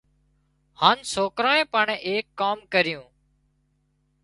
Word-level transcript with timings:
هانَ 0.79 0.97
سوڪرانئين 1.13 1.67
پڻ 1.75 1.85
ايڪ 2.07 2.25
ڪام 2.43 2.57
ڪريون 2.73 3.07